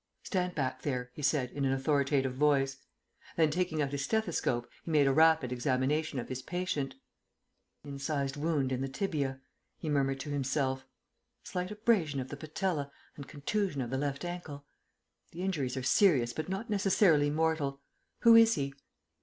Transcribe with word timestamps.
"Stand 0.23 0.55
back 0.55 0.81
there," 0.81 1.11
he 1.13 1.21
said 1.21 1.51
in 1.51 1.63
an 1.63 1.73
authoritative 1.73 2.33
voice. 2.33 2.77
Then, 3.37 3.51
taking 3.51 3.83
out 3.83 3.91
his 3.91 4.01
stethoscope, 4.03 4.67
he 4.83 4.89
made 4.89 5.05
a 5.05 5.13
rapid 5.13 5.51
examination 5.51 6.17
of 6.17 6.27
his 6.27 6.41
patient. 6.41 6.95
"Incised 7.83 8.35
wound 8.35 8.71
in 8.71 8.81
the 8.81 8.87
tibia," 8.89 9.41
he 9.77 9.89
murmured 9.89 10.19
to 10.21 10.31
himself. 10.31 10.87
"Slight 11.43 11.69
abrasion 11.69 12.19
of 12.19 12.29
the 12.29 12.35
patella 12.37 12.91
and 13.15 13.27
contusion 13.27 13.79
of 13.79 13.91
the 13.91 13.97
left 13.99 14.25
ankle. 14.25 14.65
The 15.33 15.43
injuries 15.43 15.77
are 15.77 15.83
serious 15.83 16.33
but 16.33 16.49
not 16.49 16.67
necessarily 16.67 17.29
mortal. 17.29 17.79
Who 18.21 18.35
is 18.35 18.55
he?" 18.55 18.73